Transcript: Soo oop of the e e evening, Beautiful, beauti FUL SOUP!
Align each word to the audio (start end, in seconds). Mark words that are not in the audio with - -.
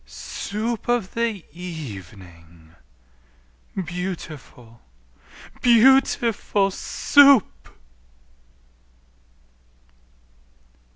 Soo 0.03 0.69
oop 0.69 0.87
of 0.89 1.13
the 1.13 1.21
e 1.27 1.45
e 1.53 1.63
evening, 1.95 2.73
Beautiful, 3.85 4.81
beauti 5.61 6.33
FUL 6.33 6.71
SOUP! 6.71 7.69